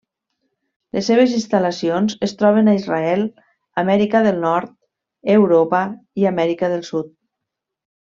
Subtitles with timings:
[0.97, 3.23] Les seves instal·lacions es troben a Israel,
[3.85, 4.75] Amèrica del Nord,
[5.39, 5.87] Europa
[6.25, 7.17] i Amèrica del Sud.